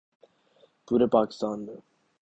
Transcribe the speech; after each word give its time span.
پورے 0.87 1.07
پاکستان 1.07 1.57
میں 1.65 1.77